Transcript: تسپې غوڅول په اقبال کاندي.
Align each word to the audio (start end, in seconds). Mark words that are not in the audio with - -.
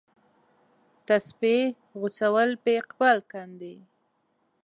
تسپې 1.07 1.57
غوڅول 1.99 2.49
په 2.63 2.69
اقبال 2.81 3.19
کاندي. 3.31 3.75